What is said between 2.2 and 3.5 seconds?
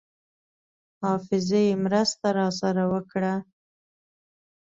راسره وکړه.